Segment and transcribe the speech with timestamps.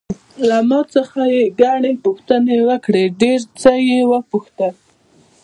[0.47, 4.73] له ما څخه یې ګڼې پوښتنې وکړې، ډېر څه یې وپوښتل.